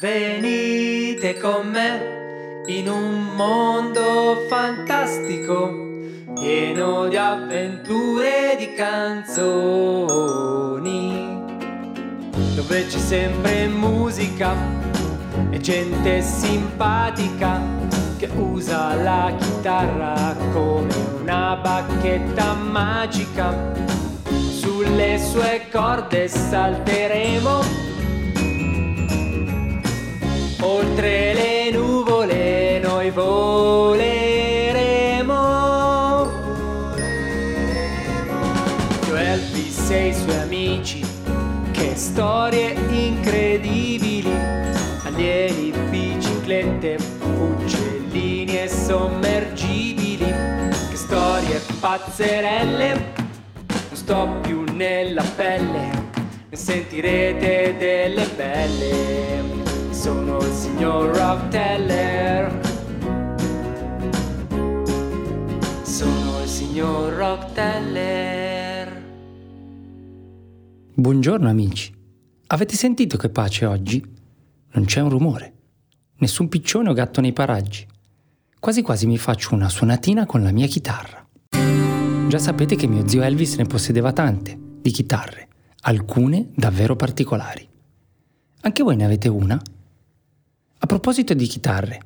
Venite 0.00 1.38
con 1.38 1.68
me 1.68 2.62
in 2.68 2.88
un 2.88 3.34
mondo 3.36 4.46
fantastico, 4.48 5.70
pieno 6.40 7.06
di 7.06 7.18
avventure 7.18 8.52
e 8.52 8.56
di 8.56 8.72
canzoni, 8.72 9.44
dove 12.54 12.86
c'è 12.86 12.98
sempre 12.98 13.66
musica 13.66 14.54
e 15.50 15.58
gente 15.58 16.22
simpatica 16.22 17.60
che 18.16 18.30
usa 18.36 18.94
la 18.94 19.30
chitarra 19.38 20.34
come 20.54 20.94
una 21.20 21.56
bacchetta 21.56 22.54
magica. 22.54 23.54
Sulle 24.48 25.18
sue 25.18 25.66
corde 25.70 26.26
salteremo 26.26 27.89
oltre 31.00 31.32
le 31.32 31.70
nuvole 31.70 32.78
noi 32.80 33.10
voleremo. 33.10 34.18
Io 39.06 39.16
Elvis 39.16 39.90
e 39.90 40.08
i 40.08 40.14
suoi 40.14 40.36
amici, 40.36 41.02
che 41.70 41.94
storie 41.96 42.76
incredibili, 42.90 44.30
alieni, 45.04 45.72
biciclette, 45.88 46.98
uccellini 47.38 48.60
e 48.60 48.68
sommergibili, 48.68 50.34
che 50.90 50.96
storie 50.96 51.62
pazzerelle, 51.80 52.92
non 52.92 53.94
sto 53.96 54.28
più 54.42 54.64
nella 54.74 55.24
pelle, 55.34 56.08
ne 56.50 56.56
sentirete 56.56 57.74
delle 57.78 58.26
belle 58.36 59.59
sono 60.00 60.38
il 60.38 60.52
signor 60.54 61.14
Rock 61.14 61.48
Teller. 61.48 62.60
Sono 65.82 66.40
il 66.40 66.48
signor 66.48 67.12
Rock 67.12 67.52
Teller. 67.52 69.04
Buongiorno 70.94 71.50
amici. 71.50 71.94
Avete 72.46 72.76
sentito 72.76 73.18
che 73.18 73.28
pace 73.28 73.66
oggi? 73.66 74.02
Non 74.72 74.86
c'è 74.86 75.02
un 75.02 75.10
rumore. 75.10 75.52
Nessun 76.20 76.48
piccione 76.48 76.88
o 76.88 76.94
gatto 76.94 77.20
nei 77.20 77.34
paraggi. 77.34 77.86
Quasi 78.58 78.80
quasi 78.80 79.06
mi 79.06 79.18
faccio 79.18 79.54
una 79.54 79.68
suonatina 79.68 80.24
con 80.24 80.42
la 80.42 80.50
mia 80.50 80.66
chitarra. 80.66 81.28
Già 82.26 82.38
sapete 82.38 82.74
che 82.74 82.86
mio 82.86 83.06
zio 83.06 83.20
Elvis 83.20 83.56
ne 83.56 83.66
possedeva 83.66 84.14
tante, 84.14 84.58
di 84.80 84.92
chitarre, 84.92 85.48
alcune 85.82 86.48
davvero 86.54 86.96
particolari. 86.96 87.68
Anche 88.62 88.82
voi 88.82 88.96
ne 88.96 89.04
avete 89.04 89.28
una? 89.28 89.60
Proposito 90.90 91.34
di 91.34 91.46
chitarre, 91.46 92.00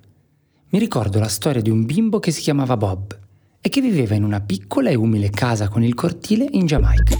mi 0.68 0.78
ricordo 0.78 1.18
la 1.18 1.28
storia 1.28 1.62
di 1.62 1.70
un 1.70 1.86
bimbo 1.86 2.20
che 2.20 2.30
si 2.30 2.42
chiamava 2.42 2.76
Bob 2.76 3.18
e 3.62 3.70
che 3.70 3.80
viveva 3.80 4.14
in 4.14 4.24
una 4.24 4.42
piccola 4.42 4.90
e 4.90 4.94
umile 4.94 5.30
casa 5.30 5.68
con 5.68 5.82
il 5.82 5.94
cortile 5.94 6.46
in 6.50 6.66
Giamaica. 6.66 7.16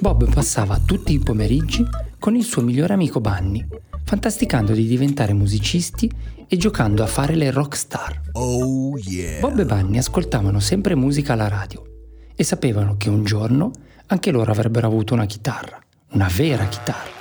Bob 0.00 0.32
passava 0.32 0.78
tutti 0.78 1.12
i 1.12 1.18
pomeriggi 1.18 1.84
con 2.18 2.34
il 2.36 2.44
suo 2.44 2.62
migliore 2.62 2.94
amico 2.94 3.20
Bunny, 3.20 3.66
fantasticando 4.02 4.72
di 4.72 4.86
diventare 4.86 5.34
musicisti 5.34 6.10
e 6.48 6.56
giocando 6.56 7.02
a 7.02 7.06
fare 7.06 7.34
le 7.34 7.50
rockstar. 7.50 8.30
Oh 8.32 8.89
yeah! 9.04 9.40
Bob 9.40 9.58
e 9.58 9.64
Bunny 9.64 9.98
ascoltavano 9.98 10.60
sempre 10.60 10.94
musica 10.94 11.32
alla 11.32 11.48
radio 11.48 11.82
e 12.34 12.44
sapevano 12.44 12.96
che 12.96 13.08
un 13.08 13.24
giorno 13.24 13.70
anche 14.06 14.30
loro 14.30 14.50
avrebbero 14.50 14.86
avuto 14.86 15.14
una 15.14 15.26
chitarra, 15.26 15.78
una 16.12 16.28
vera 16.34 16.66
chitarra. 16.66 17.18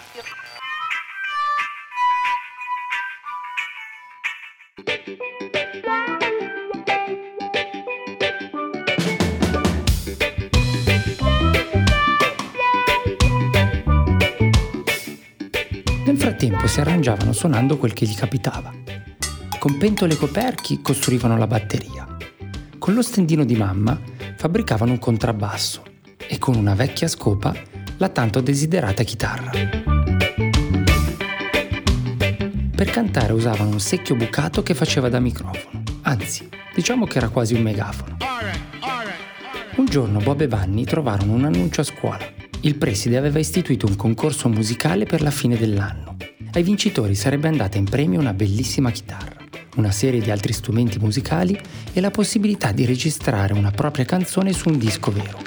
Nel 16.05 16.17
frattempo 16.17 16.65
si 16.65 16.79
arrangiavano 16.79 17.33
suonando 17.33 17.77
quel 17.77 17.93
che 17.93 18.05
gli 18.05 18.15
capitava. 18.15 18.88
Con 19.59 19.77
pentole 19.77 20.13
e 20.13 20.17
coperchi 20.17 20.81
costruivano 20.81 21.37
la 21.37 21.45
batteria. 21.45 22.17
Con 22.77 22.93
lo 22.93 23.01
stendino 23.01 23.43
di 23.43 23.55
mamma 23.55 23.99
fabbricavano 24.37 24.93
un 24.93 24.99
contrabbasso 24.99 25.83
e 26.17 26.37
con 26.37 26.55
una 26.55 26.73
vecchia 26.73 27.07
scopa 27.07 27.53
la 27.97 28.09
tanto 28.09 28.39
desiderata 28.39 29.03
chitarra. 29.03 29.51
Per 32.73 32.89
cantare 32.89 33.33
usavano 33.33 33.71
un 33.71 33.79
secchio 33.81 34.15
bucato 34.15 34.63
che 34.63 34.73
faceva 34.73 35.09
da 35.09 35.19
microfono, 35.19 35.83
anzi, 36.03 36.47
diciamo 36.73 37.05
che 37.05 37.17
era 37.17 37.27
quasi 37.27 37.53
un 37.53 37.61
megafono. 37.61 38.17
Un 39.75 39.85
giorno 39.85 40.19
Bob 40.19 40.39
e 40.41 40.47
Vanni 40.47 40.85
trovarono 40.85 41.33
un 41.33 41.43
annuncio 41.43 41.81
a 41.81 41.83
scuola 41.83 42.39
il 42.61 42.75
preside 42.75 43.15
aveva 43.15 43.39
istituito 43.39 43.85
un 43.87 43.95
concorso 43.95 44.49
musicale 44.49 45.05
per 45.05 45.21
la 45.21 45.31
fine 45.31 45.55
dell'anno. 45.55 46.17
Ai 46.51 46.63
vincitori 46.63 47.15
sarebbe 47.15 47.47
andata 47.47 47.77
in 47.77 47.85
premio 47.85 48.19
una 48.19 48.33
bellissima 48.33 48.91
chitarra, 48.91 49.38
una 49.75 49.91
serie 49.91 50.21
di 50.21 50.31
altri 50.31 50.53
strumenti 50.53 50.99
musicali 50.99 51.59
e 51.93 52.01
la 52.01 52.11
possibilità 52.11 52.71
di 52.71 52.85
registrare 52.85 53.53
una 53.53 53.71
propria 53.71 54.05
canzone 54.05 54.53
su 54.53 54.69
un 54.69 54.77
disco 54.77 55.11
vero. 55.11 55.39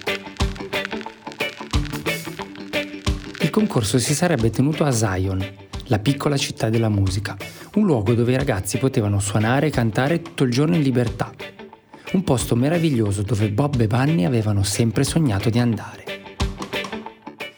Il 3.41 3.51
concorso 3.51 3.99
si 3.99 4.15
sarebbe 4.15 4.51
tenuto 4.51 4.85
a 4.85 4.91
Zion, 4.91 5.45
la 5.87 5.99
piccola 5.99 6.37
città 6.37 6.71
della 6.71 6.89
musica, 6.89 7.37
un 7.75 7.85
luogo 7.85 8.15
dove 8.15 8.33
i 8.33 8.37
ragazzi 8.37 8.79
potevano 8.79 9.21
suonare 9.21 9.67
e 9.67 9.71
cantare 9.71 10.23
tutto 10.23 10.45
il 10.45 10.51
giorno 10.51 10.77
in 10.77 10.83
libertà. 10.83 11.33
Un 12.13 12.25
posto 12.25 12.55
meraviglioso 12.57 13.23
dove 13.23 13.51
Bob 13.51 13.81
e 13.81 13.87
Bunny 13.87 14.25
avevano 14.25 14.63
sempre 14.63 15.05
sognato 15.05 15.51
di 15.51 15.59
andare. 15.59 16.05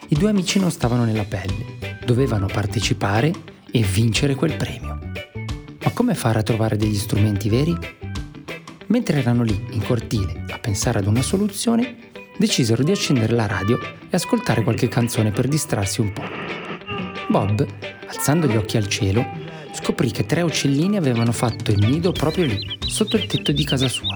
I 0.09 0.15
due 0.17 0.31
amici 0.31 0.59
non 0.59 0.71
stavano 0.71 1.05
nella 1.05 1.25
pelle, 1.25 1.99
dovevano 2.05 2.47
partecipare 2.47 3.33
e 3.71 3.83
vincere 3.83 4.35
quel 4.35 4.57
premio. 4.57 4.94
Come 6.05 6.17
fare 6.17 6.41
a 6.41 6.43
trovare 6.43 6.77
degli 6.77 6.97
strumenti 6.97 7.49
veri? 7.49 7.75
Mentre 8.89 9.21
erano 9.21 9.43
lì, 9.43 9.59
in 9.71 9.83
cortile, 9.83 10.45
a 10.51 10.59
pensare 10.59 10.99
ad 10.99 11.07
una 11.07 11.23
soluzione, 11.23 12.11
decisero 12.37 12.83
di 12.83 12.91
accendere 12.91 13.33
la 13.33 13.47
radio 13.47 13.79
e 13.81 14.09
ascoltare 14.11 14.63
qualche 14.63 14.87
canzone 14.89 15.31
per 15.31 15.49
distrarsi 15.49 16.03
un 16.03 16.13
po'. 16.13 16.25
Bob, 17.31 17.67
alzando 18.07 18.47
gli 18.47 18.55
occhi 18.55 18.77
al 18.77 18.87
cielo, 18.87 19.27
scoprì 19.73 20.11
che 20.11 20.27
tre 20.27 20.43
uccellini 20.43 20.99
avevano 20.99 21.33
fatto 21.33 21.71
il 21.71 21.79
nido 21.79 22.13
proprio 22.13 22.45
lì, 22.45 22.79
sotto 22.87 23.17
il 23.17 23.25
tetto 23.25 23.53
di 23.53 23.65
casa 23.65 23.89
sua. 23.89 24.13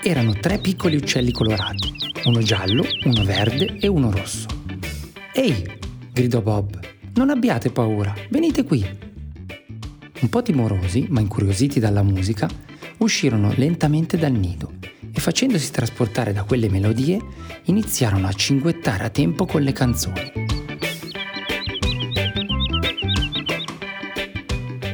Erano 0.00 0.34
tre 0.34 0.58
piccoli 0.58 0.94
uccelli 0.94 1.32
colorati, 1.32 1.92
uno 2.26 2.38
giallo, 2.38 2.84
uno 3.02 3.24
verde 3.24 3.78
e 3.80 3.88
uno 3.88 4.12
rosso. 4.12 4.46
Ehi, 5.32 5.66
gridò 6.12 6.40
Bob, 6.40 6.78
non 7.18 7.30
abbiate 7.30 7.72
paura, 7.72 8.14
venite 8.30 8.62
qui. 8.62 8.86
Un 10.20 10.28
po' 10.28 10.40
timorosi, 10.40 11.08
ma 11.10 11.18
incuriositi 11.18 11.80
dalla 11.80 12.04
musica, 12.04 12.48
uscirono 12.98 13.52
lentamente 13.56 14.16
dal 14.16 14.30
nido 14.30 14.74
e 15.12 15.18
facendosi 15.18 15.72
trasportare 15.72 16.32
da 16.32 16.44
quelle 16.44 16.68
melodie, 16.68 17.20
iniziarono 17.64 18.28
a 18.28 18.32
cinguettare 18.32 19.04
a 19.04 19.10
tempo 19.10 19.46
con 19.46 19.62
le 19.62 19.72
canzoni. 19.72 20.32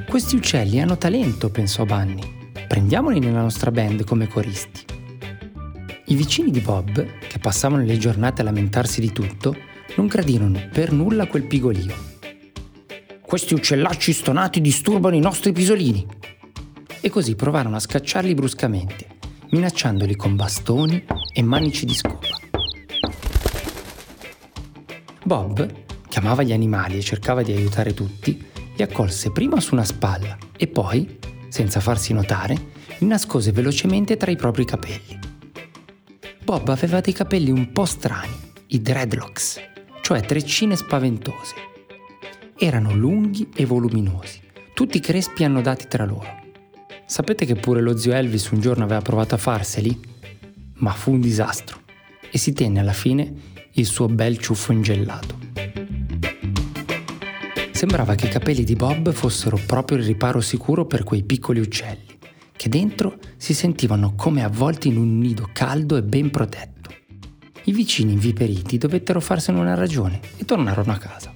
Questi 0.09 0.37
uccelli 0.37 0.81
hanno 0.81 0.97
talento, 0.97 1.51
pensò 1.51 1.85
Bunny. 1.85 2.23
Prendiamoli 2.67 3.19
nella 3.19 3.43
nostra 3.43 3.71
band 3.71 4.05
come 4.05 4.29
coristi. 4.29 4.83
I 6.07 6.15
vicini 6.15 6.51
di 6.51 6.61
Bob, 6.61 7.07
che 7.29 7.39
passavano 7.39 7.85
le 7.85 7.99
giornate 7.99 8.41
a 8.41 8.45
lamentarsi 8.45 9.03
di 9.03 9.13
tutto, 9.13 9.55
non 9.97 10.07
gradirono 10.07 10.59
per 10.73 10.91
nulla 10.91 11.27
quel 11.27 11.47
pigolio. 11.47 12.13
Questi 13.35 13.55
uccellacci 13.55 14.13
stonati 14.13 14.61
disturbano 14.61 15.17
i 15.17 15.19
nostri 15.19 15.51
pisolini. 15.51 16.07
E 17.01 17.11
così 17.11 17.35
provarono 17.35 17.75
a 17.75 17.81
scacciarli 17.81 18.33
bruscamente, 18.33 19.09
minacciandoli 19.51 20.15
con 20.15 20.37
bastoni 20.37 21.05
e 21.35 21.43
manici 21.43 21.85
di 21.85 21.95
scopa. 21.95 22.29
Bob, 25.25 25.69
che 26.09 26.19
amava 26.21 26.45
gli 26.45 26.53
animali 26.53 26.97
e 26.97 27.03
cercava 27.03 27.43
di 27.43 27.51
aiutare 27.51 27.93
tutti, 27.93 28.41
li 28.77 28.83
accolse 28.85 29.33
prima 29.33 29.59
su 29.59 29.75
una 29.75 29.85
spalla 29.85 30.39
e 30.57 30.69
poi, 30.69 31.19
senza 31.49 31.81
farsi 31.81 32.13
notare, 32.13 32.55
li 32.99 33.07
nascose 33.09 33.51
velocemente 33.51 34.17
tra 34.17 34.31
i 34.31 34.37
propri 34.37 34.65
capelli. 34.65 35.19
Bob 36.45 36.69
aveva 36.69 37.01
dei 37.01 37.13
capelli 37.13 37.51
un 37.51 37.73
po' 37.73 37.85
strani, 37.85 38.37
i 38.69 38.81
dreadlocks, 38.81 39.61
cioè 40.03 40.21
treccine 40.21 40.77
spaventose. 40.77 41.73
Erano 42.57 42.95
lunghi 42.95 43.49
e 43.53 43.67
voluminosi, 43.67 44.41
tutti 44.75 45.01
crespi 45.01 45.43
annodati 45.43 45.87
tra 45.89 46.05
loro. 46.05 46.43
Sapete 47.05 47.45
che 47.47 47.57
pure 47.57 47.81
lo 47.81 47.97
zio 47.97 48.13
Elvis 48.13 48.51
un 48.51 48.61
giorno 48.61 48.85
aveva 48.85 49.03
provato 49.03 49.35
a 49.35 49.39
farseli? 49.39 50.01
Ma 50.75 50.93
fu 50.93 51.11
un 51.11 51.21
disastro 51.21 51.81
e 52.31 52.39
si 52.39 52.53
tenne 52.53 52.79
alla 52.79 52.93
fine 52.93 53.33
il 53.73 53.87
suo 53.87 54.07
bel 54.07 54.39
ciuffo 54.39 54.71
ingellato. 54.71 55.37
Sembrava 57.73 58.15
che 58.15 58.27
i 58.27 58.31
capelli 58.31 58.63
di 58.63 58.77
Bob 58.77 59.11
fossero 59.11 59.59
proprio 59.67 59.99
il 59.99 60.05
riparo 60.05 60.41
sicuro 60.41 60.87
per 60.87 61.03
quei 61.03 61.25
piccoli 61.25 61.59
uccelli, 61.59 62.17
che 62.53 62.69
dentro 62.69 63.19
si 63.37 63.53
sentivano 63.53 64.15
come 64.15 64.45
avvolti 64.45 64.87
in 64.87 64.97
un 64.97 65.19
nido 65.19 65.51
caldo 65.53 65.97
e 65.97 66.05
ben 66.05 66.31
protetto. 66.31 66.95
I 67.65 67.73
vicini 67.73 68.13
inviperiti 68.13 68.79
dovettero 68.79 69.21
farsene 69.21 69.59
una 69.59 69.75
ragione 69.75 70.21
e 70.37 70.45
tornarono 70.45 70.93
a 70.93 70.99
casa. 70.99 71.34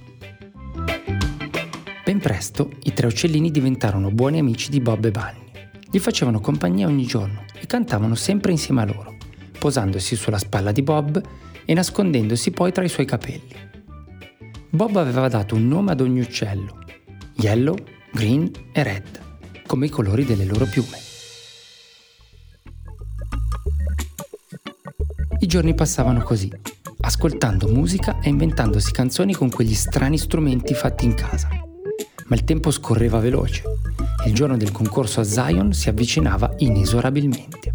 Ben 2.09 2.17
presto 2.17 2.71
i 2.85 2.93
tre 2.93 3.05
uccellini 3.05 3.51
diventarono 3.51 4.09
buoni 4.09 4.39
amici 4.39 4.71
di 4.71 4.79
Bob 4.79 5.05
e 5.05 5.11
Bunny. 5.11 5.51
Gli 5.91 5.99
facevano 5.99 6.39
compagnia 6.39 6.87
ogni 6.87 7.05
giorno 7.05 7.45
e 7.53 7.67
cantavano 7.67 8.15
sempre 8.15 8.49
insieme 8.49 8.81
a 8.81 8.85
loro, 8.85 9.15
posandosi 9.59 10.15
sulla 10.15 10.39
spalla 10.39 10.71
di 10.71 10.81
Bob 10.81 11.21
e 11.65 11.73
nascondendosi 11.75 12.49
poi 12.49 12.71
tra 12.71 12.83
i 12.83 12.89
suoi 12.89 13.05
capelli. 13.05 13.53
Bob 14.71 14.95
aveva 14.95 15.27
dato 15.27 15.53
un 15.53 15.67
nome 15.67 15.91
ad 15.91 16.01
ogni 16.01 16.21
uccello, 16.21 16.79
yellow, 17.35 17.77
green 18.11 18.49
e 18.71 18.81
red, 18.81 19.19
come 19.67 19.85
i 19.85 19.89
colori 19.89 20.25
delle 20.25 20.45
loro 20.45 20.65
piume. 20.65 20.97
I 25.41 25.45
giorni 25.45 25.75
passavano 25.75 26.23
così, 26.23 26.51
ascoltando 27.01 27.67
musica 27.67 28.19
e 28.19 28.29
inventandosi 28.29 28.91
canzoni 28.93 29.35
con 29.35 29.51
quegli 29.51 29.75
strani 29.75 30.17
strumenti 30.17 30.73
fatti 30.73 31.05
in 31.05 31.13
casa. 31.13 31.67
Ma 32.29 32.35
il 32.35 32.43
tempo 32.43 32.69
scorreva 32.69 33.19
veloce 33.19 33.63
e 34.23 34.29
il 34.29 34.35
giorno 34.35 34.55
del 34.55 34.71
concorso 34.71 35.19
a 35.19 35.23
Zion 35.23 35.73
si 35.73 35.89
avvicinava 35.89 36.53
inesorabilmente. 36.57 37.73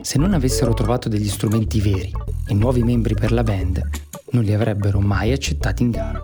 Se 0.00 0.18
non 0.18 0.34
avessero 0.34 0.74
trovato 0.74 1.08
degli 1.08 1.28
strumenti 1.28 1.80
veri 1.80 2.12
e 2.46 2.54
nuovi 2.54 2.82
membri 2.82 3.14
per 3.14 3.30
la 3.30 3.44
band, 3.44 3.80
non 4.32 4.42
li 4.42 4.52
avrebbero 4.52 4.98
mai 4.98 5.30
accettati 5.30 5.84
in 5.84 5.90
gara. 5.90 6.20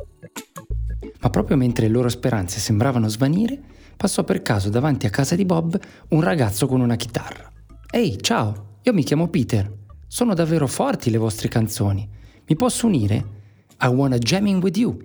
Ma 1.20 1.31
proprio 1.31 1.56
mentre 1.56 1.87
le 1.87 1.93
loro 1.93 2.08
speranze 2.08 2.58
sembravano 2.58 3.06
svanire, 3.08 3.61
passò 3.96 4.25
per 4.25 4.43
caso 4.43 4.69
davanti 4.69 5.06
a 5.06 5.11
casa 5.11 5.37
di 5.37 5.44
Bob 5.44 5.79
un 6.08 6.20
ragazzo 6.20 6.67
con 6.67 6.81
una 6.81 6.96
chitarra. 6.96 7.50
Ehi, 7.91 8.20
ciao, 8.20 8.79
io 8.82 8.93
mi 8.93 9.05
chiamo 9.05 9.29
Peter. 9.29 9.73
Sono 10.08 10.34
davvero 10.34 10.67
forti 10.67 11.11
le 11.11 11.19
vostre 11.19 11.49
canzoni. 11.49 12.08
Mi 12.46 12.56
posso 12.56 12.87
unire? 12.87 13.37
I 13.81 13.87
wanna 13.87 14.19
jamming 14.19 14.61
with 14.61 14.76
you, 14.76 14.99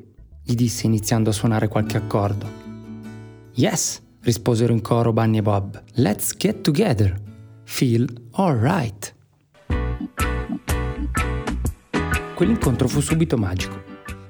gli 0.44 0.56
disse 0.56 0.86
iniziando 0.86 1.30
a 1.30 1.34
suonare 1.34 1.68
qualche 1.68 1.98
accordo. 1.98 2.46
Yes, 3.54 4.02
risposero 4.22 4.74
in 4.74 4.82
coro 4.82 5.14
Bunny 5.14 5.38
e 5.38 5.42
Bob. 5.42 5.82
Let's 5.94 6.36
get 6.36 6.62
together. 6.62 7.20
Feel 7.64 8.08
alright. 8.32 9.16
Quell'incontro 12.36 12.88
fu 12.88 13.00
subito 13.00 13.38
magico. 13.38 13.82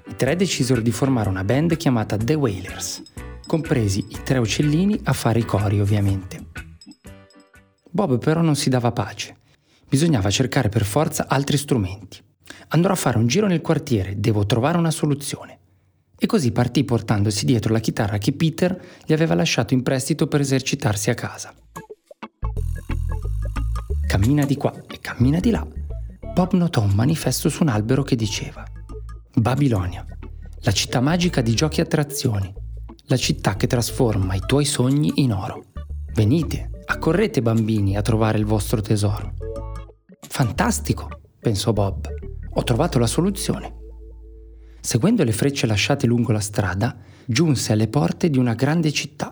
I 0.07 0.15
tre 0.15 0.35
decisero 0.35 0.81
di 0.81 0.91
formare 0.91 1.29
una 1.29 1.43
band 1.43 1.75
chiamata 1.77 2.15
The 2.15 2.35
Wailers, 2.35 3.01
compresi 3.47 4.05
i 4.09 4.19
tre 4.23 4.37
uccellini 4.37 4.99
a 5.05 5.13
fare 5.13 5.39
i 5.39 5.45
cori 5.45 5.81
ovviamente. 5.81 6.45
Bob 7.89 8.19
però 8.19 8.41
non 8.41 8.55
si 8.55 8.69
dava 8.69 8.91
pace. 8.91 9.37
Bisognava 9.89 10.29
cercare 10.29 10.69
per 10.69 10.85
forza 10.85 11.27
altri 11.27 11.57
strumenti. 11.57 12.21
Andrò 12.69 12.93
a 12.93 12.97
fare 12.97 13.17
un 13.17 13.27
giro 13.27 13.47
nel 13.47 13.61
quartiere, 13.61 14.19
devo 14.19 14.45
trovare 14.45 14.77
una 14.77 14.91
soluzione. 14.91 15.59
E 16.17 16.25
così 16.25 16.51
partì 16.51 16.83
portandosi 16.83 17.45
dietro 17.45 17.73
la 17.73 17.79
chitarra 17.79 18.17
che 18.17 18.33
Peter 18.33 18.79
gli 19.05 19.13
aveva 19.13 19.35
lasciato 19.35 19.73
in 19.73 19.83
prestito 19.83 20.27
per 20.27 20.41
esercitarsi 20.41 21.09
a 21.09 21.13
casa. 21.13 21.53
Cammina 24.07 24.45
di 24.45 24.55
qua 24.55 24.73
e 24.87 24.99
cammina 24.99 25.39
di 25.39 25.49
là 25.49 25.67
Bob 26.33 26.53
notò 26.53 26.81
un 26.81 26.93
manifesto 26.95 27.47
su 27.47 27.61
un 27.61 27.69
albero 27.69 28.01
che 28.01 28.15
diceva 28.15 28.63
Babilonia, 29.35 30.03
la 30.61 30.71
città 30.71 30.99
magica 30.99 31.41
di 31.41 31.53
giochi 31.53 31.79
e 31.79 31.83
attrazioni, 31.83 32.51
la 33.05 33.17
città 33.17 33.55
che 33.55 33.67
trasforma 33.67 34.33
i 34.33 34.41
tuoi 34.43 34.65
sogni 34.65 35.11
in 35.17 35.31
oro. 35.31 35.65
Venite, 36.13 36.71
accorrete 36.85 37.43
bambini 37.43 37.97
a 37.97 38.01
trovare 38.01 38.39
il 38.39 38.45
vostro 38.45 38.81
tesoro. 38.81 39.33
Fantastico, 40.27 41.07
pensò 41.39 41.71
Bob, 41.71 42.07
ho 42.53 42.63
trovato 42.63 42.97
la 42.97 43.07
soluzione. 43.07 43.81
Seguendo 44.85 45.23
le 45.23 45.31
frecce 45.31 45.65
lasciate 45.65 46.05
lungo 46.05 46.33
la 46.33 46.41
strada, 46.41 46.93
giunse 47.25 47.71
alle 47.71 47.87
porte 47.87 48.29
di 48.29 48.37
una 48.37 48.53
grande 48.53 48.91
città, 48.91 49.31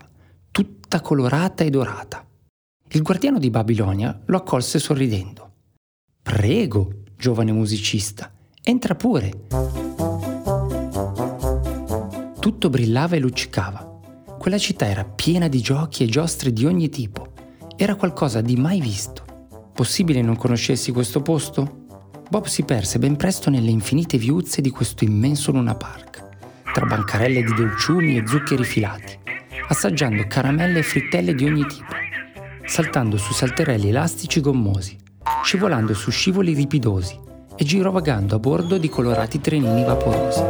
tutta 0.50 1.01
colorata 1.01 1.65
e 1.65 1.69
dorata. 1.69 2.25
Il 2.92 3.01
guardiano 3.01 3.38
di 3.38 3.50
Babilonia 3.50 4.18
lo 4.27 4.38
accolse 4.38 4.80
sorridendo. 4.80 5.51
Prego, 6.21 7.03
giovane 7.18 7.51
musicista, 7.51 8.31
entra 8.63 8.95
pure. 8.95 9.48
Tutto 12.39 12.69
brillava 12.69 13.18
e 13.18 13.19
luccicava. 13.19 14.00
Quella 14.39 14.57
città 14.57 14.86
era 14.88 15.03
piena 15.03 15.50
di 15.50 15.59
giochi 15.59 16.03
e 16.03 16.07
giostre 16.07 16.53
di 16.53 16.65
ogni 16.65 16.88
tipo. 16.88 17.33
Era 17.75 17.95
qualcosa 17.95 18.39
di 18.39 18.56
mai 18.56 18.80
visto. 18.80 19.25
Possibile 19.74 20.21
non 20.21 20.38
conoscessi 20.38 20.94
questo 20.94 21.21
posto? 21.21 21.81
Bob 22.31 22.45
si 22.45 22.63
perse 22.63 22.98
ben 22.98 23.18
presto 23.18 23.50
nelle 23.50 23.72
infinite 23.72 24.18
viuzze 24.18 24.62
di 24.62 24.69
questo 24.69 25.04
immenso 25.04 25.51
Luna 25.51 25.75
Park, 25.75 26.24
tra 26.72 26.86
bancarelle 26.86 27.44
di 27.44 27.54
dolciumi 27.54 28.16
e 28.16 28.25
zuccheri 28.25 28.63
filati, 28.63 29.19
assaggiando 29.68 30.24
caramelle 30.28 30.80
e 30.80 30.83
frittelle 30.83 31.36
di 31.36 31.44
ogni 31.44 31.66
tipo, 31.66 31.94
saltando 32.63 33.18
su 33.18 33.33
salterelli 33.33 33.89
elastici 33.89 34.39
gommosi, 34.39 34.95
scivolando 35.44 35.94
su 35.94 36.10
scivoli 36.10 36.54
ripidosi 36.54 37.19
e 37.57 37.66
girovagando 37.66 38.36
a 38.36 38.39
bordo 38.39 38.77
di 38.77 38.88
colorati 38.88 39.42
trenini 39.42 39.84
vaporosi. 39.84 40.42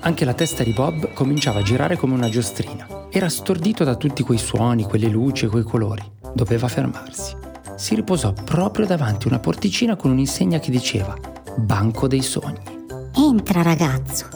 Anche 0.00 0.24
la 0.24 0.32
testa 0.32 0.62
di 0.62 0.72
Bob 0.72 1.12
cominciava 1.12 1.58
a 1.58 1.62
girare 1.64 1.98
come 1.98 2.14
una 2.14 2.30
giostrina. 2.30 3.08
Era 3.10 3.28
stordito 3.28 3.84
da 3.84 3.96
tutti 3.96 4.22
quei 4.22 4.38
suoni, 4.38 4.84
quelle 4.84 5.08
luci 5.08 5.44
e 5.44 5.48
quei 5.48 5.64
colori. 5.64 6.02
Doveva 6.32 6.66
fermarsi. 6.66 7.52
Si 7.84 7.94
riposò 7.94 8.32
proprio 8.32 8.86
davanti 8.86 9.26
a 9.26 9.28
una 9.28 9.40
porticina 9.40 9.94
con 9.94 10.10
un'insegna 10.10 10.58
che 10.58 10.70
diceva 10.70 11.14
Banco 11.58 12.08
dei 12.08 12.22
sogni. 12.22 12.86
Entra 13.14 13.60
ragazzo, 13.60 14.26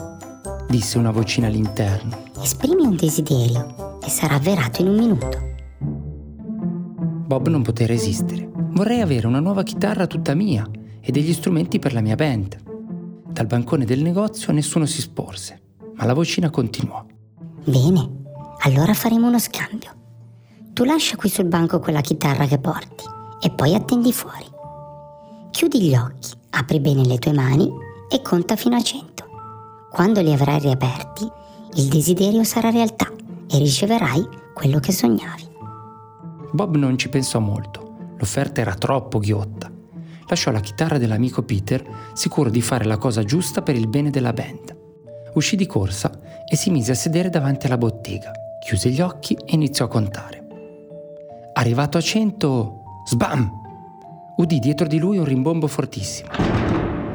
disse 0.67 0.99
una 0.99 1.09
vocina 1.09 1.47
all'interno. 1.47 2.25
Esprimi 2.43 2.85
un 2.85 2.95
desiderio 2.95 3.99
e 4.05 4.07
sarà 4.07 4.35
avverato 4.35 4.83
in 4.83 4.89
un 4.89 4.95
minuto. 4.95 5.39
Bob 7.25 7.47
non 7.47 7.63
poté 7.63 7.87
resistere. 7.87 8.47
Vorrei 8.53 9.01
avere 9.01 9.25
una 9.25 9.39
nuova 9.39 9.63
chitarra 9.63 10.05
tutta 10.05 10.35
mia 10.35 10.69
e 11.01 11.11
degli 11.11 11.33
strumenti 11.33 11.79
per 11.79 11.93
la 11.93 12.01
mia 12.01 12.15
band. 12.15 12.55
Dal 13.31 13.47
bancone 13.47 13.83
del 13.83 14.03
negozio 14.03 14.53
nessuno 14.53 14.85
si 14.85 15.01
sporse, 15.01 15.59
ma 15.95 16.05
la 16.05 16.13
vocina 16.13 16.51
continuò. 16.51 17.03
Bene, 17.63 18.11
allora 18.59 18.93
faremo 18.93 19.25
uno 19.25 19.39
scambio. 19.39 19.89
Tu 20.71 20.83
lascia 20.83 21.15
qui 21.15 21.29
sul 21.29 21.45
banco 21.45 21.79
quella 21.79 22.01
chitarra 22.01 22.45
che 22.45 22.59
porti 22.59 23.17
e 23.41 23.49
poi 23.51 23.75
attendi 23.75 24.11
fuori. 24.13 24.45
Chiudi 25.51 25.81
gli 25.81 25.95
occhi, 25.95 26.31
apri 26.51 26.79
bene 26.79 27.05
le 27.05 27.17
tue 27.19 27.33
mani 27.33 27.69
e 28.09 28.21
conta 28.21 28.55
fino 28.55 28.75
a 28.75 28.81
cento. 28.81 29.25
Quando 29.91 30.21
li 30.21 30.31
avrai 30.31 30.59
riaperti, 30.59 31.27
il 31.75 31.87
desiderio 31.87 32.43
sarà 32.43 32.69
realtà 32.69 33.11
e 33.49 33.57
riceverai 33.57 34.27
quello 34.53 34.79
che 34.79 34.91
sognavi. 34.91 35.47
Bob 36.51 36.75
non 36.75 36.97
ci 36.97 37.09
pensò 37.09 37.39
molto 37.39 37.89
L'offerta 38.19 38.59
era 38.61 38.75
troppo 38.75 39.17
ghiotta. 39.19 39.71
Lasciò 40.27 40.51
la 40.51 40.59
chitarra 40.59 40.97
dell'amico 40.97 41.41
Peter, 41.41 41.83
sicuro 42.13 42.49
di 42.49 42.61
fare 42.61 42.83
la 42.83 42.97
cosa 42.97 43.23
giusta 43.23 43.61
per 43.61 43.75
il 43.75 43.87
bene 43.87 44.09
della 44.09 44.33
band. 44.33 44.77
Uscì 45.33 45.55
di 45.55 45.65
corsa 45.65 46.11
e 46.47 46.55
si 46.55 46.69
mise 46.69 46.91
a 46.91 46.95
sedere 46.95 47.29
davanti 47.29 47.65
alla 47.65 47.77
bottega, 47.77 48.31
chiuse 48.63 48.89
gli 48.89 48.99
occhi 48.99 49.33
e 49.33 49.53
iniziò 49.53 49.85
a 49.85 49.87
contare. 49.87 50.47
Arrivato 51.53 51.97
a 51.97 52.01
cento, 52.01 52.78
sbam! 53.09 53.51
Udì 54.37 54.59
dietro 54.59 54.87
di 54.87 54.99
lui 54.99 55.17
un 55.17 55.25
rimbombo 55.25 55.67
fortissimo. 55.67 56.29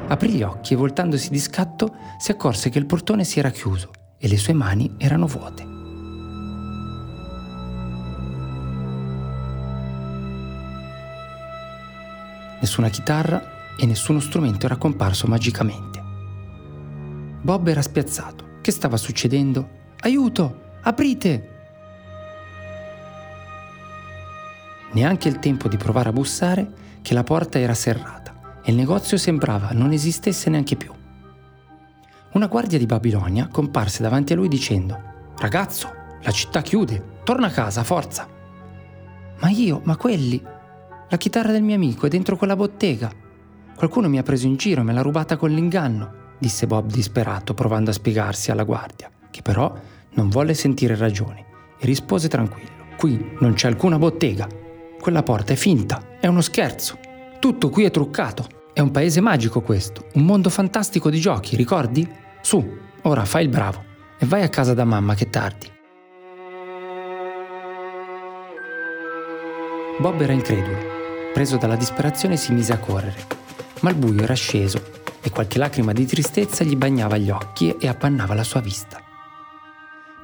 Aprì 0.09 0.31
gli 0.33 0.43
occhi 0.43 0.75
e 0.75 0.77
voltandosi 0.77 1.31
di 1.31 1.39
scatto 1.39 1.95
si 2.19 2.31
accorse 2.31 2.69
che 2.69 2.79
il 2.79 2.87
portone 2.87 3.25
si 3.25 3.39
era 3.39 3.51
chiuso 3.51 3.91
e 4.19 4.29
le 4.29 4.37
sue 4.37 4.53
mani 4.53 4.95
erano 4.99 5.27
vuote. 5.27 5.73
nessuna 12.65 12.89
chitarra 12.89 13.77
e 13.77 13.85
nessuno 13.85 14.21
strumento 14.21 14.65
era 14.65 14.77
comparso 14.77 15.27
magicamente. 15.27 16.03
Bob 17.43 17.69
era 17.69 17.83
spiazzato. 17.83 18.59
Che 18.63 18.71
stava 18.73 18.97
succedendo? 18.97 19.69
Aiuto! 20.01 20.63
Aprite! 20.81 21.54
Neanche 24.95 25.29
il 25.29 25.39
tempo 25.39 25.69
di 25.69 25.77
provare 25.77 26.09
a 26.09 26.13
bussare 26.13 26.73
che 27.03 27.15
la 27.15 27.25
porta 27.25 27.59
era 27.59 27.75
serrata 27.75 28.61
e 28.65 28.71
il 28.71 28.77
negozio 28.77 29.17
sembrava 29.17 29.71
non 29.73 29.93
esistesse 29.93 30.51
neanche 30.51 30.77
più. 30.77 30.93
Una 32.33 32.47
guardia 32.47 32.79
di 32.79 32.87
Babilonia 32.87 33.49
comparse 33.49 34.03
davanti 34.03 34.33
a 34.33 34.37
lui 34.37 34.49
dicendo 34.49 35.13
Ragazzo, 35.37 35.91
la 36.23 36.31
città 36.31 36.63
chiude, 36.63 37.21
torna 37.25 37.49
a 37.49 37.51
casa, 37.51 37.83
forza! 37.83 38.29
Ma 39.41 39.49
io, 39.51 39.81
ma 39.85 39.97
quelli? 39.97 40.41
La 41.09 41.17
chitarra 41.17 41.51
del 41.51 41.63
mio 41.63 41.75
amico 41.75 42.07
è 42.07 42.09
dentro 42.09 42.37
quella 42.37 42.57
bottega. 42.57 43.11
Qualcuno 43.77 44.09
mi 44.09 44.19
ha 44.19 44.23
preso 44.23 44.47
in 44.47 44.57
giro 44.57 44.81
e 44.81 44.85
me 44.85 44.93
l'ha 44.93 45.03
rubata 45.03 45.37
con 45.37 45.51
l'inganno, 45.51 46.33
disse 46.39 46.67
Bob 46.67 46.91
disperato, 46.91 47.53
provando 47.53 47.91
a 47.91 47.93
spiegarsi 47.93 48.53
alla 48.53 48.63
guardia, 48.63 49.11
che 49.31 49.43
però 49.43 49.75
non 50.13 50.29
volle 50.29 50.55
sentire 50.55 50.97
ragioni 50.97 51.45
e 51.79 51.85
rispose 51.85 52.29
tranquillo. 52.29 52.71
Qui 52.97 53.37
non 53.41 53.55
c'è 53.55 53.67
alcuna 53.67 53.99
bottega. 53.99 54.63
Quella 55.05 55.23
porta 55.23 55.53
è 55.53 55.57
finta, 55.57 56.17
è 56.19 56.29
uno 56.29 56.41
scherzo. 56.41 56.99
Tutto 57.39 57.69
qui 57.69 57.85
è 57.85 57.91
truccato. 57.91 58.47
È 58.73 58.81
un 58.81 58.91
paese 58.91 59.21
magico 59.21 59.61
questo, 59.61 60.07
un 60.15 60.25
mondo 60.25 60.49
fantastico 60.49 61.11
di 61.11 61.21
giochi, 61.21 61.57
ricordi? 61.57 62.11
Su, 62.41 62.67
ora 63.03 63.27
fai 63.27 63.43
il 63.43 63.51
bravo 63.51 63.85
e 64.19 64.25
vai 64.25 64.43
a 64.43 64.49
casa 64.49 64.73
da 64.73 64.87
mamma 64.87 65.15
che 65.15 65.25
è 65.25 65.29
tardi. 65.29 65.71
Bob 69.99 70.23
era 70.23 70.33
incredulo. 70.33 70.79
Preso 71.35 71.59
dalla 71.59 71.77
disperazione 71.77 72.39
si 72.39 72.55
mise 72.55 72.73
a 72.73 72.79
correre, 72.79 73.27
ma 73.81 73.91
il 73.91 73.97
buio 73.97 74.23
era 74.23 74.33
sceso 74.33 74.83
e 75.21 75.29
qualche 75.29 75.59
lacrima 75.59 75.93
di 75.93 76.07
tristezza 76.07 76.65
gli 76.65 76.77
bagnava 76.77 77.19
gli 77.19 77.29
occhi 77.29 77.77
e 77.79 77.89
appannava 77.89 78.33
la 78.33 78.43
sua 78.43 78.61
vista. 78.61 79.03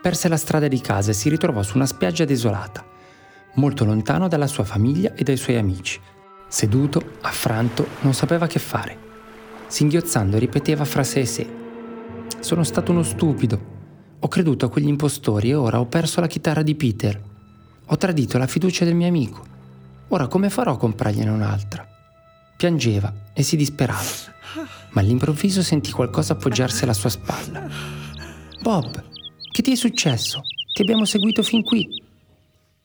Perse 0.00 0.28
la 0.28 0.38
strada 0.38 0.68
di 0.68 0.80
casa 0.80 1.10
e 1.10 1.14
si 1.14 1.28
ritrovò 1.28 1.62
su 1.62 1.76
una 1.76 1.84
spiaggia 1.84 2.24
desolata, 2.24 2.89
molto 3.54 3.84
lontano 3.84 4.28
dalla 4.28 4.46
sua 4.46 4.64
famiglia 4.64 5.14
e 5.14 5.22
dai 5.22 5.36
suoi 5.36 5.56
amici. 5.56 6.00
Seduto, 6.48 7.12
affranto, 7.20 7.86
non 8.00 8.14
sapeva 8.14 8.46
che 8.46 8.58
fare. 8.58 8.98
Singhiozzando 9.66 10.38
ripeteva 10.38 10.84
fra 10.84 11.04
sé 11.04 11.20
e 11.20 11.26
sé. 11.26 11.48
Sono 12.40 12.64
stato 12.64 12.92
uno 12.92 13.02
stupido. 13.02 13.78
Ho 14.18 14.28
creduto 14.28 14.66
a 14.66 14.68
quegli 14.68 14.88
impostori 14.88 15.50
e 15.50 15.54
ora 15.54 15.80
ho 15.80 15.86
perso 15.86 16.20
la 16.20 16.26
chitarra 16.26 16.62
di 16.62 16.74
Peter. 16.74 17.22
Ho 17.86 17.96
tradito 17.96 18.38
la 18.38 18.46
fiducia 18.46 18.84
del 18.84 18.94
mio 18.94 19.08
amico. 19.08 19.44
Ora 20.08 20.26
come 20.26 20.50
farò 20.50 20.72
a 20.72 20.76
comprargliene 20.76 21.30
un'altra? 21.30 21.86
Piangeva 22.56 23.12
e 23.32 23.42
si 23.42 23.56
disperava, 23.56 24.00
ma 24.90 25.00
all'improvviso 25.00 25.62
sentì 25.62 25.92
qualcosa 25.92 26.32
appoggiarsi 26.32 26.84
alla 26.84 26.92
sua 26.92 27.08
spalla. 27.08 27.68
Bob, 28.60 29.02
che 29.52 29.62
ti 29.62 29.72
è 29.72 29.76
successo? 29.76 30.42
Ti 30.74 30.82
abbiamo 30.82 31.04
seguito 31.04 31.42
fin 31.42 31.62
qui. 31.62 31.99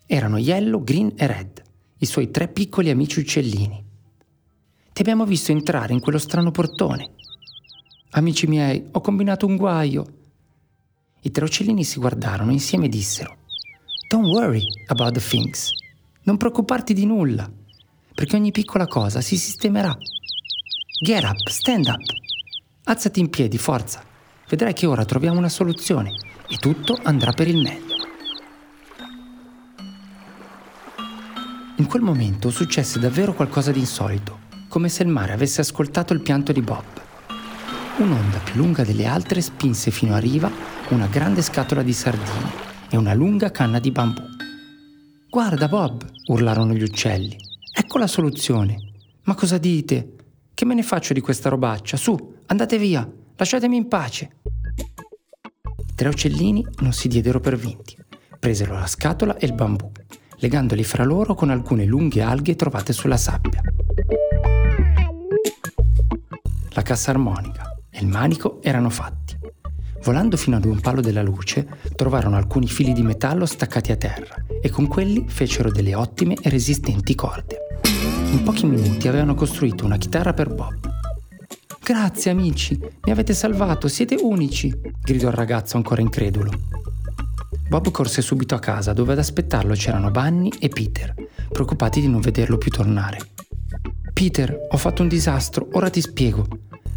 Erano 0.07 0.37
Yellow, 0.37 0.83
Green 0.83 1.13
e 1.15 1.25
Red, 1.25 1.63
i 1.97 2.05
suoi 2.05 2.29
tre 2.29 2.47
piccoli 2.47 2.91
amici 2.91 3.19
uccellini. 3.19 3.83
Ti 4.93 5.01
abbiamo 5.01 5.25
visto 5.25 5.51
entrare 5.51 5.93
in 5.93 5.99
quello 5.99 6.19
strano 6.19 6.51
portone. 6.51 7.09
Amici 8.11 8.45
miei, 8.45 8.87
ho 8.91 9.01
combinato 9.01 9.47
un 9.47 9.55
guaio. 9.57 10.05
I 11.21 11.31
tre 11.31 11.45
uccellini 11.45 11.83
si 11.83 11.99
guardarono 11.99 12.51
insieme 12.51 12.85
e 12.85 12.89
dissero: 12.89 13.35
Don't 14.07 14.27
worry 14.27 14.63
about 14.87 15.13
the 15.13 15.19
things. 15.19 15.71
Non 16.23 16.37
preoccuparti 16.37 16.93
di 16.93 17.05
nulla, 17.07 17.51
perché 18.13 18.35
ogni 18.35 18.51
piccola 18.51 18.85
cosa 18.85 19.21
si 19.21 19.37
sistemerà. 19.37 19.97
Get 21.03 21.23
up, 21.23 21.49
stand 21.49 21.87
up. 21.87 22.03
Alzati 22.83 23.19
in 23.19 23.31
piedi, 23.31 23.57
forza. 23.57 24.03
Vedrai 24.47 24.73
che 24.73 24.85
ora 24.85 25.03
troviamo 25.03 25.39
una 25.39 25.49
soluzione 25.49 26.11
e 26.47 26.57
tutto 26.57 26.99
andrà 27.01 27.31
per 27.31 27.47
il 27.47 27.57
meglio. 27.57 27.94
In 31.77 31.87
quel 31.87 32.01
momento 32.01 32.49
successe 32.49 32.99
davvero 32.99 33.33
qualcosa 33.33 33.71
di 33.71 33.79
insolito, 33.79 34.39
come 34.67 34.89
se 34.89 35.03
il 35.03 35.09
mare 35.09 35.33
avesse 35.33 35.61
ascoltato 35.61 36.13
il 36.13 36.21
pianto 36.21 36.51
di 36.51 36.61
Bob. 36.61 36.83
Un'onda 37.97 38.39
più 38.39 38.55
lunga 38.55 38.83
delle 38.83 39.05
altre 39.05 39.41
spinse 39.41 39.91
fino 39.91 40.13
a 40.15 40.19
riva 40.19 40.49
una 40.89 41.07
grande 41.07 41.41
scatola 41.41 41.81
di 41.81 41.93
sardine 41.93 42.51
e 42.89 42.97
una 42.97 43.13
lunga 43.13 43.51
canna 43.51 43.79
di 43.79 43.91
bambù. 43.91 44.21
Guarda 45.29 45.67
Bob, 45.67 46.05
urlarono 46.27 46.73
gli 46.73 46.83
uccelli, 46.83 47.35
ecco 47.73 47.97
la 47.97 48.07
soluzione. 48.07 48.93
Ma 49.23 49.35
cosa 49.35 49.57
dite? 49.57 50.15
Che 50.53 50.65
me 50.65 50.73
ne 50.73 50.83
faccio 50.83 51.13
di 51.13 51.21
questa 51.21 51.49
robaccia? 51.49 51.97
Su, 51.97 52.35
andate 52.45 52.77
via, 52.77 53.09
lasciatemi 53.35 53.75
in 53.75 53.87
pace 53.87 54.35
tre 55.95 56.09
uccellini 56.09 56.65
non 56.79 56.91
si 56.91 57.07
diedero 57.07 57.39
per 57.39 57.55
vinti. 57.55 57.95
Presero 58.37 58.73
la 58.73 58.85
scatola 58.85 59.37
e 59.37 59.45
il 59.45 59.53
bambù, 59.53 59.89
legandoli 60.37 60.83
fra 60.83 61.03
loro 61.03 61.33
con 61.35 61.49
alcune 61.49 61.85
lunghe 61.85 62.21
alghe 62.21 62.55
trovate 62.55 62.93
sulla 62.93 63.17
sabbia. 63.17 63.61
La 66.69 66.81
cassa 66.81 67.11
armonica 67.11 67.75
e 67.89 67.99
il 67.99 68.07
manico 68.07 68.61
erano 68.61 68.89
fatti. 68.89 69.37
Volando 70.03 70.37
fino 70.37 70.55
ad 70.55 70.65
un 70.65 70.79
palo 70.79 71.01
della 71.01 71.23
luce, 71.23 71.67
trovarono 71.95 72.35
alcuni 72.35 72.67
fili 72.67 72.93
di 72.93 73.01
metallo 73.01 73.45
staccati 73.45 73.91
a 73.91 73.95
terra 73.95 74.35
e 74.61 74.69
con 74.69 74.87
quelli 74.87 75.25
fecero 75.27 75.71
delle 75.71 75.95
ottime 75.95 76.35
e 76.41 76.49
resistenti 76.49 77.15
corde. 77.15 77.59
In 78.31 78.43
pochi 78.43 78.65
minuti 78.65 79.07
avevano 79.07 79.33
costruito 79.33 79.85
una 79.85 79.97
chitarra 79.97 80.33
per 80.33 80.53
Bob 80.53 80.93
Grazie 81.85 82.31
amici, 82.31 82.75
mi 82.79 83.11
avete 83.11 83.35
salvato, 83.35 83.87
siete 83.87 84.15
unici, 84.19 84.73
gridò 85.03 85.27
il 85.27 85.35
ragazzo 85.35 85.77
ancora 85.77 86.01
incredulo. 86.01 86.49
Bob 87.67 87.91
corse 87.91 88.21
subito 88.21 88.55
a 88.55 88.59
casa 88.59 88.93
dove 88.93 89.13
ad 89.13 89.19
aspettarlo 89.19 89.73
c'erano 89.73 90.11
Bunny 90.11 90.49
e 90.59 90.69
Peter, 90.69 91.13
preoccupati 91.49 92.01
di 92.01 92.07
non 92.07 92.21
vederlo 92.21 92.57
più 92.57 92.71
tornare. 92.71 93.19
Peter, 94.13 94.67
ho 94.69 94.77
fatto 94.77 95.01
un 95.01 95.07
disastro, 95.07 95.67
ora 95.73 95.89
ti 95.89 96.01
spiego. 96.01 96.47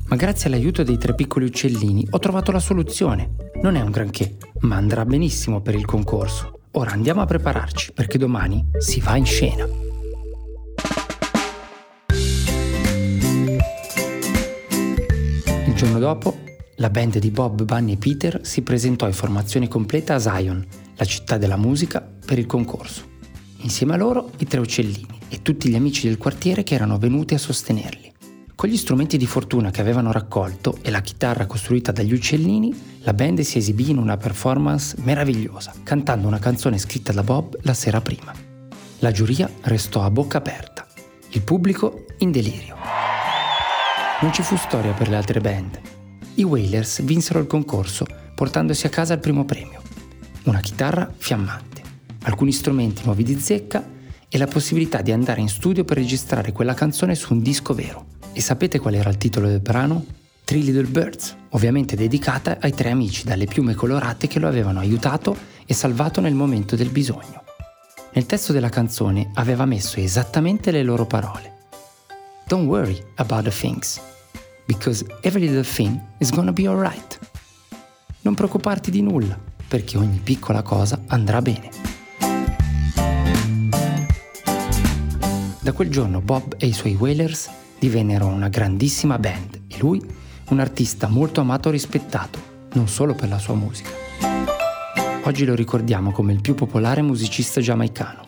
Ma 0.08 0.16
grazie 0.16 0.48
all'aiuto 0.48 0.82
dei 0.82 0.98
tre 0.98 1.14
piccoli 1.14 1.46
uccellini 1.46 2.06
ho 2.10 2.18
trovato 2.18 2.52
la 2.52 2.60
soluzione. 2.60 3.34
Non 3.62 3.76
è 3.76 3.80
un 3.80 3.90
granché, 3.90 4.36
ma 4.60 4.76
andrà 4.76 5.04
benissimo 5.04 5.60
per 5.60 5.74
il 5.74 5.84
concorso. 5.84 6.60
Ora 6.72 6.92
andiamo 6.92 7.22
a 7.22 7.26
prepararci 7.26 7.92
perché 7.92 8.18
domani 8.18 8.70
si 8.78 9.00
va 9.00 9.16
in 9.16 9.26
scena. 9.26 9.86
giorno 15.78 16.00
dopo, 16.00 16.36
la 16.78 16.90
band 16.90 17.18
di 17.18 17.30
Bob, 17.30 17.64
Bunny 17.64 17.92
e 17.92 17.96
Peter 17.96 18.40
si 18.42 18.62
presentò 18.62 19.06
in 19.06 19.12
formazione 19.12 19.68
completa 19.68 20.14
a 20.14 20.18
Zion, 20.18 20.64
la 20.96 21.04
città 21.04 21.36
della 21.36 21.56
musica, 21.56 22.00
per 22.00 22.38
il 22.38 22.46
concorso. 22.46 23.16
Insieme 23.58 23.94
a 23.94 23.96
loro 23.96 24.30
i 24.38 24.46
tre 24.46 24.60
uccellini 24.60 25.20
e 25.28 25.42
tutti 25.42 25.68
gli 25.68 25.74
amici 25.74 26.06
del 26.06 26.18
quartiere 26.18 26.62
che 26.62 26.74
erano 26.74 26.98
venuti 26.98 27.34
a 27.34 27.38
sostenerli. 27.38 28.12
Con 28.54 28.68
gli 28.68 28.76
strumenti 28.76 29.16
di 29.16 29.26
fortuna 29.26 29.70
che 29.70 29.80
avevano 29.80 30.12
raccolto 30.12 30.78
e 30.82 30.90
la 30.90 31.00
chitarra 31.00 31.46
costruita 31.46 31.92
dagli 31.92 32.12
uccellini, 32.12 32.74
la 33.00 33.12
band 33.12 33.40
si 33.40 33.58
esibì 33.58 33.90
in 33.90 33.98
una 33.98 34.16
performance 34.16 34.96
meravigliosa, 35.02 35.72
cantando 35.82 36.26
una 36.26 36.38
canzone 36.38 36.78
scritta 36.78 37.12
da 37.12 37.22
Bob 37.22 37.58
la 37.62 37.74
sera 37.74 38.00
prima. 38.00 38.32
La 39.00 39.10
giuria 39.10 39.50
restò 39.62 40.02
a 40.02 40.10
bocca 40.10 40.38
aperta, 40.38 40.86
il 41.30 41.42
pubblico 41.42 42.04
in 42.18 42.30
delirio 42.30 42.76
non 44.20 44.32
ci 44.32 44.42
fu 44.42 44.56
storia 44.56 44.92
per 44.92 45.08
le 45.08 45.14
altre 45.14 45.40
band. 45.40 45.97
I 46.38 46.44
Wailers 46.44 47.02
vinsero 47.02 47.40
il 47.40 47.48
concorso 47.48 48.06
portandosi 48.32 48.86
a 48.86 48.90
casa 48.90 49.14
il 49.14 49.18
primo 49.18 49.44
premio. 49.44 49.82
Una 50.44 50.60
chitarra 50.60 51.12
fiammante, 51.16 51.82
alcuni 52.22 52.52
strumenti 52.52 53.02
nuovi 53.04 53.24
di 53.24 53.36
zecca 53.40 53.84
e 54.28 54.38
la 54.38 54.46
possibilità 54.46 55.02
di 55.02 55.10
andare 55.10 55.40
in 55.40 55.48
studio 55.48 55.82
per 55.82 55.96
registrare 55.96 56.52
quella 56.52 56.74
canzone 56.74 57.16
su 57.16 57.32
un 57.32 57.42
disco 57.42 57.74
vero. 57.74 58.06
E 58.32 58.40
sapete 58.40 58.78
qual 58.78 58.94
era 58.94 59.10
il 59.10 59.16
titolo 59.16 59.48
del 59.48 59.58
brano? 59.58 60.04
Three 60.44 60.62
Little 60.62 60.86
Birds, 60.86 61.34
ovviamente 61.50 61.96
dedicata 61.96 62.58
ai 62.60 62.72
tre 62.72 62.90
amici 62.90 63.24
dalle 63.24 63.46
piume 63.46 63.74
colorate 63.74 64.28
che 64.28 64.38
lo 64.38 64.46
avevano 64.46 64.78
aiutato 64.78 65.36
e 65.66 65.74
salvato 65.74 66.20
nel 66.20 66.34
momento 66.34 66.76
del 66.76 66.90
bisogno. 66.90 67.42
Nel 68.12 68.26
testo 68.26 68.52
della 68.52 68.68
canzone 68.68 69.32
aveva 69.34 69.64
messo 69.64 69.98
esattamente 69.98 70.70
le 70.70 70.84
loro 70.84 71.04
parole. 71.04 71.66
Don't 72.46 72.68
worry 72.68 73.02
about 73.16 73.42
the 73.42 73.50
things, 73.50 74.00
because 74.68 75.02
every 75.22 75.46
little 75.46 75.64
thing 75.64 75.98
is 76.18 76.30
gonna 76.30 76.52
be 76.52 76.68
alright. 76.68 77.18
Non 78.20 78.34
preoccuparti 78.34 78.90
di 78.90 79.00
nulla, 79.00 79.36
perché 79.66 79.96
ogni 79.96 80.20
piccola 80.22 80.60
cosa 80.62 81.00
andrà 81.06 81.40
bene. 81.40 81.70
Da 85.60 85.72
quel 85.72 85.90
giorno 85.90 86.20
Bob 86.20 86.54
e 86.58 86.66
i 86.66 86.72
suoi 86.72 86.94
Whalers 86.94 87.48
divennero 87.78 88.26
una 88.26 88.48
grandissima 88.48 89.18
band 89.18 89.62
e 89.68 89.78
lui 89.78 90.02
un 90.50 90.60
artista 90.60 91.08
molto 91.08 91.40
amato 91.40 91.70
e 91.70 91.72
rispettato, 91.72 92.66
non 92.74 92.88
solo 92.88 93.14
per 93.14 93.30
la 93.30 93.38
sua 93.38 93.54
musica. 93.54 93.90
Oggi 95.24 95.46
lo 95.46 95.54
ricordiamo 95.54 96.10
come 96.10 96.34
il 96.34 96.42
più 96.42 96.54
popolare 96.54 97.00
musicista 97.00 97.62
giamaicano, 97.62 98.26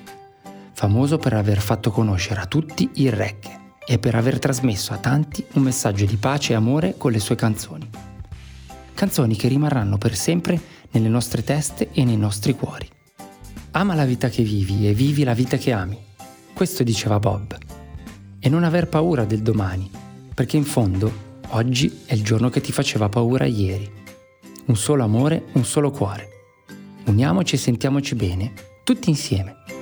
famoso 0.72 1.18
per 1.18 1.34
aver 1.34 1.60
fatto 1.60 1.90
conoscere 1.90 2.40
a 2.40 2.46
tutti 2.46 2.88
il 2.94 3.12
reggae 3.12 3.59
e 3.90 3.98
per 3.98 4.14
aver 4.14 4.38
trasmesso 4.38 4.92
a 4.92 4.98
tanti 4.98 5.44
un 5.54 5.62
messaggio 5.62 6.04
di 6.04 6.14
pace 6.14 6.52
e 6.52 6.54
amore 6.54 6.94
con 6.96 7.10
le 7.10 7.18
sue 7.18 7.34
canzoni. 7.34 7.90
Canzoni 8.94 9.34
che 9.34 9.48
rimarranno 9.48 9.98
per 9.98 10.14
sempre 10.14 10.60
nelle 10.92 11.08
nostre 11.08 11.42
teste 11.42 11.88
e 11.90 12.04
nei 12.04 12.16
nostri 12.16 12.54
cuori. 12.54 12.88
Ama 13.72 13.96
la 13.96 14.04
vita 14.04 14.28
che 14.28 14.44
vivi 14.44 14.86
e 14.86 14.94
vivi 14.94 15.24
la 15.24 15.34
vita 15.34 15.56
che 15.56 15.72
ami. 15.72 15.98
Questo 16.54 16.84
diceva 16.84 17.18
Bob. 17.18 17.58
E 18.38 18.48
non 18.48 18.62
aver 18.62 18.86
paura 18.86 19.24
del 19.24 19.42
domani, 19.42 19.90
perché 20.34 20.56
in 20.56 20.64
fondo 20.64 21.12
oggi 21.48 22.02
è 22.04 22.14
il 22.14 22.22
giorno 22.22 22.48
che 22.48 22.60
ti 22.60 22.70
faceva 22.70 23.08
paura 23.08 23.44
ieri. 23.44 23.90
Un 24.66 24.76
solo 24.76 25.02
amore, 25.02 25.46
un 25.54 25.64
solo 25.64 25.90
cuore. 25.90 26.28
Uniamoci 27.06 27.56
e 27.56 27.58
sentiamoci 27.58 28.14
bene, 28.14 28.52
tutti 28.84 29.10
insieme. 29.10 29.79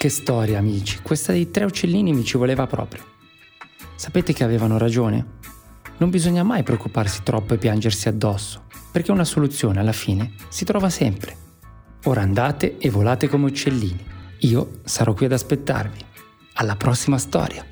Che 0.00 0.08
storia, 0.08 0.56
amici, 0.56 1.00
questa 1.02 1.32
dei 1.32 1.50
tre 1.50 1.66
uccellini 1.66 2.14
mi 2.14 2.24
ci 2.24 2.38
voleva 2.38 2.66
proprio. 2.66 3.04
Sapete 3.96 4.32
che 4.32 4.44
avevano 4.44 4.78
ragione? 4.78 5.26
Non 5.98 6.08
bisogna 6.08 6.42
mai 6.42 6.62
preoccuparsi 6.62 7.20
troppo 7.22 7.52
e 7.52 7.58
piangersi 7.58 8.08
addosso, 8.08 8.64
perché 8.90 9.10
una 9.10 9.24
soluzione 9.24 9.78
alla 9.78 9.92
fine 9.92 10.32
si 10.48 10.64
trova 10.64 10.88
sempre. 10.88 11.36
Ora 12.04 12.22
andate 12.22 12.78
e 12.78 12.88
volate 12.88 13.28
come 13.28 13.44
uccellini. 13.44 14.02
Io 14.38 14.80
sarò 14.84 15.12
qui 15.12 15.26
ad 15.26 15.32
aspettarvi. 15.32 16.02
Alla 16.54 16.76
prossima 16.76 17.18
storia! 17.18 17.62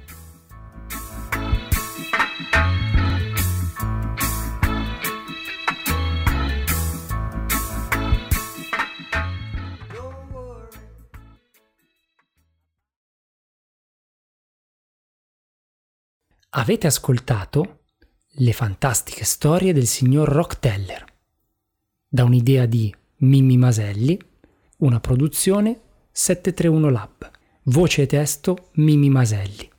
Avete 16.58 16.88
ascoltato 16.88 17.82
Le 18.30 18.52
fantastiche 18.52 19.24
storie 19.24 19.72
del 19.72 19.86
signor 19.86 20.28
Rockteller 20.28 21.04
da 22.08 22.24
un'idea 22.24 22.66
di 22.66 22.92
Mimmi 23.18 23.56
Maselli, 23.56 24.18
una 24.78 24.98
produzione 24.98 25.80
731 26.10 26.90
Lab. 26.90 27.30
Voce 27.62 28.02
e 28.02 28.06
testo 28.06 28.70
Mimmi 28.72 29.08
Maselli. 29.08 29.70